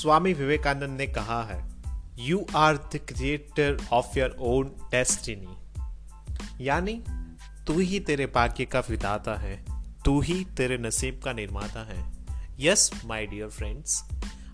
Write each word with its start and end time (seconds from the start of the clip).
स्वामी 0.00 0.32
विवेकानंद 0.32 0.98
ने 0.98 1.06
कहा 1.06 1.42
है 1.44 1.64
you 2.18 2.46
are 2.56 2.76
the 2.76 3.00
creator 3.08 3.86
of 3.92 4.18
your 4.18 4.36
own 4.38 4.68
destiny 4.90 6.66
यानी, 6.66 6.94
तू 7.66 7.78
ही 7.78 8.00
तेरे 8.00 8.26
भाग्य 8.26 8.64
का 8.64 8.80
विदाता 8.80 9.34
है, 9.34 9.64
तू 10.04 10.20
ही 10.20 10.44
तेरे 10.44 10.78
नसीब 10.78 11.20
का 11.24 11.32
निर्माता 11.32 11.84
है। 11.84 12.12
यस 12.60 12.90
माय 13.04 13.26
डियर 13.26 13.48
फ्रेंड्स 13.48 14.04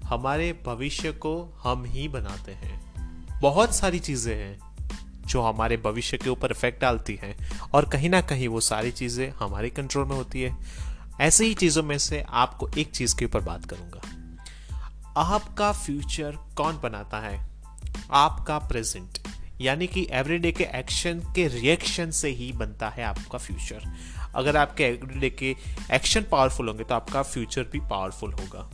हमारे 0.04 0.62
भविष्य 0.66 1.12
को 1.12 1.60
हम 1.62 1.84
ही 1.84 2.08
बनाते 2.08 2.52
हैं। 2.52 3.40
बहुत 3.40 3.74
सारी 3.74 3.98
चीज़ें 3.98 4.36
हैं 4.36 4.58
जो 5.26 5.42
हमारे 5.42 5.76
भविष्य 5.76 6.18
के 6.18 6.30
ऊपर 6.30 6.50
इफ़ेक्ट 6.50 6.80
डालती 6.80 7.18
हैं 7.22 7.36
और 7.74 7.88
कहीं 7.88 8.10
ना 8.10 8.20
कहीं 8.20 8.48
वो 8.48 8.60
सारी 8.60 8.92
चीज़ें 8.92 9.30
हमारे 9.30 9.70
कंट्रोल 9.70 10.08
में 10.08 10.16
होती 10.16 10.42
है। 10.42 10.56
ऐसे 11.20 11.46
ही 11.46 11.54
चीज़ों 11.54 11.82
में 11.82 11.98
से 11.98 12.24
आपको 12.28 12.70
एक 12.78 12.90
चीज़ 12.90 13.16
के 13.16 13.24
ऊपर 13.24 13.40
बात 13.40 13.64
करूँगा। 13.64 14.25
आपका 15.16 15.70
फ्यूचर 15.72 16.36
कौन 16.56 16.78
बनाता 16.80 17.20
है? 17.20 17.38
आपका 18.12 18.58
प्रेजेंट, 18.58 19.18
यानी 19.60 19.86
कि 19.86 20.06
एवरीडे 20.10 20.52
के 20.52 20.64
एक्शन 20.74 21.20
के 21.36 21.46
रिएक्शन 21.48 22.10
से 22.10 22.28
ही 22.28 22.52
बनता 22.52 22.88
है 22.88 23.04
आपका 23.04 23.38
फ्यूचर। 23.38 23.88
अगर 24.34 24.56
आपके 24.56 24.84
एवरीडे 24.84 25.30
के 25.30 25.54
एक्शन 25.92 26.22
पावरफुल 26.22 26.68
होंगे 26.68 26.84
तो 26.84 26.94
आपका 26.94 27.22
फ्यूचर 27.22 27.62
भी 27.62 27.80
पावरफुल 27.80 28.32
होगा। 28.32 28.70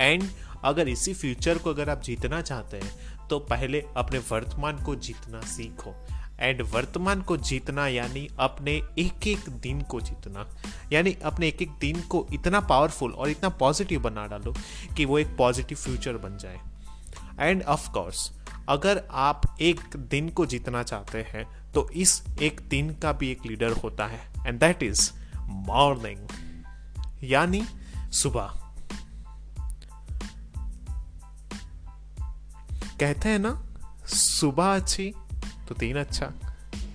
एंड 0.00 0.24
अगर 0.64 0.88
इसी 0.88 1.14
फ्यूचर 1.14 1.58
को 1.58 1.70
अगर 1.70 1.90
आप 1.90 2.02
जीतना 2.02 2.40
चाहते 2.40 2.76
हैं 2.76 3.28
तो 3.28 3.38
पहले 3.38 3.84
अपने 3.96 4.18
वर्तमान 4.30 4.84
को 4.84 4.94
जीतना 4.96 5.40
सीखो। 5.46 5.94
एंड 6.40 6.62
वर्तमान 6.62 7.22
को 7.22 7.36
जीतना, 7.36 7.86
यानी 7.86 8.28
अपने 8.38 8.72
एक 8.98 9.26
एक 9.26 9.48
दिन 9.48 9.80
को 9.82 10.00
जीतना, 10.00 10.46
यानी 10.92 11.12
अपने 11.24 11.48
एक 11.48 11.62
एक 11.62 11.70
दिन 11.80 12.00
को 12.00 12.26
इतना 12.32 12.60
पावरफुल 12.60 13.12
और 13.12 13.28
इतना 13.28 13.48
पॉजिटिव 13.48 14.00
बना 14.00 14.26
डालो 14.26 14.54
कि 14.96 15.04
वो 15.04 15.18
एक 15.18 15.36
पॉजिटिव 15.36 15.78
फ्यूचर 15.78 16.16
बन 16.16 16.38
जाए। 16.38 16.60
एंड 17.40 17.62
ऑफ़ 17.62 17.90
कोर्स 17.90 18.30
अगर 18.68 19.02
आप 19.10 19.56
एक 19.60 19.96
दिन 19.96 20.28
को 20.28 20.46
जीतना 20.46 20.82
चाहते 20.82 21.18
हैं 21.18 21.72
तो 21.72 21.88
इस 21.90 22.22
एक 22.42 22.60
दिन 22.60 22.94
का 22.94 23.12
भी 23.12 23.30
एक 23.30 23.46
लीडर 23.46 23.72
होता 23.72 24.06
है 24.06 24.20
एंड 24.46 24.60
दैट 24.60 24.82
इज़ 24.82 25.10
मॉर्निंग 25.42 26.26
यानी 27.22 27.62
सुबह। 28.12 28.54
कहते 33.00 33.28
हैं 33.28 33.38
ना, 33.38 33.50
सुबह 34.06 34.74
अच्छी 34.76 35.12
तो 35.68 35.74
दिन 35.74 35.96
अच्छा। 35.96 36.32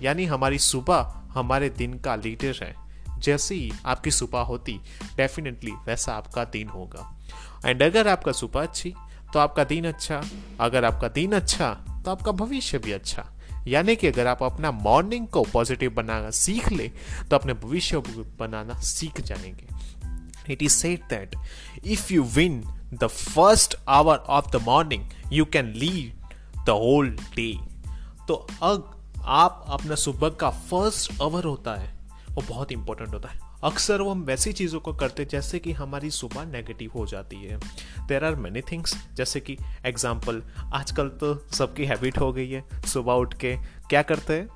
यानी 0.02 0.24
हमारी 0.24 0.58
सुबह 0.58 1.14
हमारे 1.28 1.68
दिन 1.68 1.98
का 1.98 2.16
लीडर 2.16 2.54
है। 2.62 2.74
जैसे 3.18 3.54
ही 3.54 3.72
आपकी 3.86 4.10
सुबह 4.10 4.40
होती 4.40 4.80
डेफिनेटली 5.16 5.70
वैसा 5.70 6.12
आपका 6.12 6.44
दिन 6.44 6.68
होगा। 6.68 7.20
एंड 7.66 7.82
अगर 7.82 8.08
आपका 8.08 8.32
सुबह 8.32 8.62
अच्छी 8.62 8.94
तो 9.32 9.38
आपका 9.38 9.64
दिन 9.64 9.84
अच्छा। 9.84 10.22
अगर 10.60 10.84
आपका 10.84 11.08
दिन 11.08 11.32
अच्छा 11.32 11.70
तो 12.04 12.10
आपका 12.10 12.32
भविष्य 12.32 12.78
भी 12.78 12.92
अच्छा। 12.92 13.26
यानी 13.66 13.96
कि 13.96 14.06
अगर 14.06 14.26
आप 14.26 14.42
अपना 14.42 14.70
मॉर्निंग 14.70 15.26
को 15.26 15.42
पॉजिटिव 15.42 15.90
बनाना 15.90 16.30
सीख 16.30 16.72
ले 16.72 16.88
तो 17.30 17.36
अपने 17.36 17.52
भविष्य 17.52 18.00
को 18.00 18.36
बनाना 18.38 18.74
सीख 18.74 19.20
जाएँगे। 19.20 19.66
It 20.52 20.62
is 20.62 20.72
set 20.72 21.00
that 21.00 21.36
if 21.86 22.12
you 22.12 22.22
win 22.22 22.64
the 22.94 23.06
first 23.06 23.76
hour 23.88 24.16
of 24.16 24.56
the 24.56 24.56
morning 24.56 25.04
you 25.32 25.44
can 25.44 25.72
lead 25.72 26.12
the 26.66 26.70
whole 26.70 27.10
day 27.10 27.73
तो 28.28 28.34
अग, 28.62 28.82
आप 29.24 29.64
अपना 29.70 29.94
सुबह 29.94 30.28
का 30.30 30.50
फ़र्स्ट 30.50 31.20
आवर 31.22 31.44
होता 31.44 31.74
है, 31.74 31.92
वो 32.30 32.42
बहुत 32.48 32.72
इंपॉर्टेंट 32.72 33.14
होता 33.14 33.28
है। 33.28 33.38
अक्सर 33.64 34.00
वो 34.00 34.10
हम 34.10 34.22
वैसी 34.22 34.52
चीज़ों 34.52 34.80
को 34.80 34.92
करते 34.92 35.22
हैं 35.22 35.28
जैसे 35.30 35.58
कि 35.58 35.72
हमारी 35.72 36.10
सुबह 36.10 36.44
नेगेटिव 36.44 36.90
हो 36.94 37.04
जाती 37.06 37.36
है। 37.36 37.58
देर 38.08 38.24
आर 38.24 38.34
मैनी 38.36 38.60
थिंग्स 38.62 38.96
जैसे 39.14 39.40
कि 39.40 39.56
एग्ज़ाम्पल 39.86 40.42
आजकल 40.74 41.08
तो 41.20 41.34
सबकी 41.52 41.84
हैबिट 41.84 42.18
हो 42.18 42.32
गई 42.32 42.50
है, 42.50 42.64
सुबह 42.86 43.12
उठ 43.12 43.34
के 43.34 43.56
क्या 43.90 44.02
करते 44.02 44.34
हैं? 44.34 44.48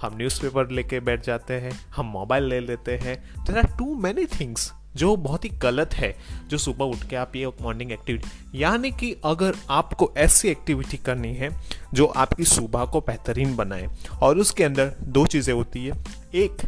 हम 0.00 0.16
न्यूज़पेपर 0.16 0.70
लेके 0.70 1.00
बैठ 1.00 1.24
जाते 1.24 1.54
हैं, 1.54 1.72
हम 1.96 2.06
मोबाइल 2.06 2.44
ले 2.44 2.60
लेते 2.60 2.96
हैं। 2.96 3.16
There 3.44 3.58
are 3.58 3.66
too 3.78 3.94
many 3.94 4.26
things 4.38 4.72
जो 4.96 5.16
बहुत 5.16 5.44
ही 5.44 5.48
गलत 5.48 5.94
है, 5.94 6.14
जो 6.48 6.58
सुबह 6.58 6.84
उठ 6.84 7.08
के 7.08 7.16
आप 7.16 7.36
ये 7.36 7.46
मॉर्निंग 7.46 7.92
एक्टिविटी 7.92 8.62
यानी 8.62 8.90
कि 8.90 9.12
अगर 9.24 9.56
आपको 9.70 10.12
ऐसी 10.16 10.48
एक्टिविटी 10.48 10.96
करनी 10.96 11.34
है, 11.34 11.50
जो 11.94 12.06
आपकी 12.06 12.44
सुबह 12.44 12.84
को 12.84 13.00
बेहतरीन 13.00 13.56
बनाए। 13.56 13.88
और 14.22 14.38
उसके 14.38 14.64
अंदर 14.64 14.94
दो 15.02 15.26
चीज़ें 15.26 15.54
होती 15.54 15.86
है। 15.86 16.04
एक 16.34 16.64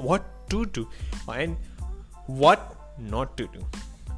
what 0.00 0.22
to 0.50 0.64
do 0.64 0.86
and 1.34 1.56
what 2.30 2.58
not 3.00 3.36
to 3.38 3.44
do 3.44 3.70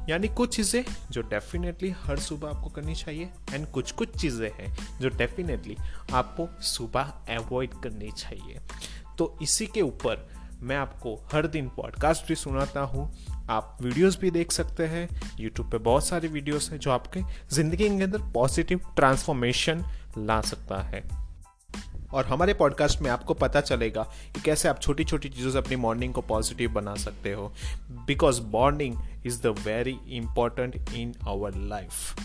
यानी 0.09 0.27
कुछ 0.27 0.55
चीज़ें 0.55 0.83
जो 1.11 1.21
डेफिनेटली 1.21 1.89
हर 2.03 2.19
सुबह 2.19 2.49
आपको 2.49 2.69
करनी 2.69 2.95
चाहिए 2.95 3.29
एंड 3.53 3.65
कुछ 3.67 3.91
कुछ 3.91 4.15
चीज़ें 4.17 4.49
हैं 4.49 4.99
जो 4.99 5.09
डेफिनेटली 5.09 5.75
आपको 6.13 6.47
सुबह 6.63 7.01
अवॉइड 7.35 7.73
करनी 7.83 8.11
चाहिए। 8.11 8.59
तो 9.17 9.37
इसी 9.41 9.65
के 9.65 9.81
ऊपर 9.81 10.27
मैं 10.61 10.77
आपको 10.77 11.27
हर 11.33 11.47
दिन 11.47 11.69
पॉडकास्ट 11.69 12.27
भी 12.27 12.35
सुनाता 12.35 12.79
हूँ। 12.81 13.17
आप 13.49 13.77
वीडियोस 13.81 14.19
भी 14.19 14.31
देख 14.31 14.51
सकते 14.51 14.85
हैं। 14.85 15.21
यूट्यूब 15.39 15.71
पे 15.71 15.77
बहुत 15.77 16.05
सारे 16.05 16.27
वीडियोस 16.27 16.71
हैं 16.71 16.79
जो 16.79 16.91
आपके 16.91 17.21
ज़िंदगी 17.51 17.97
के 17.97 18.03
अंदर 18.03 18.21
पॉजिटिव 18.21 18.81
ट्रांसफॉर्मेशन 18.95 19.85
ला 20.17 20.41
सकता 20.41 20.81
है। 20.81 21.03
और 22.13 22.25
हमारे 22.25 22.53
पॉडकास्ट 22.53 23.01
में 23.01 23.11
आपको 23.11 23.33
पता 23.33 23.61
चलेगा 23.61 24.03
कि 24.03 24.41
कैसे 24.41 24.69
आप 24.69 24.81
छोटी 24.81 25.03
छोटी 25.03 25.29
चीज़ों 25.29 25.51
से 25.51 25.57
अपनी 25.57 25.75
मॉर्निंग 25.75 26.13
को 26.13 26.21
पॉजिटिव 26.21 26.71
बना 26.71 26.95
सकते 26.95 27.33
हो। 27.33 27.53
Because 27.89 28.41
morning 28.41 28.95
is 29.25 29.41
the 29.41 29.45
very 29.47 29.97
important 30.07 30.75
in 30.93 31.15
our 31.27 31.55
life 31.55 32.19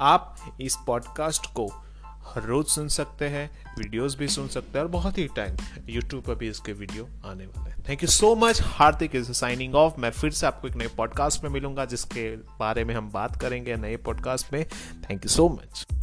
आप 0.00 0.36
इस 0.60 0.76
पॉडकास्ट 0.86 1.46
को 1.46 1.84
हर 2.28 2.42
रोज 2.42 2.66
सुन 2.66 2.88
सकते 2.88 3.28
हैं 3.28 3.50
वीडियोस 3.78 4.16
भी 4.18 4.28
सुन 4.28 4.48
सकते 4.48 4.78
हैं 4.78 4.84
और 4.84 4.90
बहुत 4.90 5.18
ही 5.18 5.26
टाइम 5.36 5.56
यूट्यूब 5.88 6.22
पर 6.24 6.34
भी 6.34 6.48
इसके 6.48 6.72
वीडियो 6.72 7.08
आने 7.24 7.46
वाले 7.46 7.70
हैं। 7.70 7.84
Thank 7.88 8.02
you 8.02 8.08
so 8.08 8.34
much 8.34 8.62
Hardik 8.62 9.16
is 9.16 9.32
signing 9.32 9.74
off 9.74 10.00
मैं 10.00 10.10
फिर 10.10 10.30
से 10.30 10.46
आपको 10.46 10.68
एक 10.68 10.76
नए 10.76 10.88
पॉडकास्ट 10.96 11.44
में 11.44 11.50
मिलूँगा, 11.50 11.84
जिसके 11.84 12.30
बारे 12.36 12.84
में 12.84 12.94
हम 12.94 13.10
बात 13.10 13.40
करेंगे 13.40 13.76
नए 13.76 13.96
पॉडकास्ट 13.96 14.52
में। 14.52 14.64
Thank 15.10 15.24
you 15.24 15.28
so 15.28 15.48
much 15.48 15.97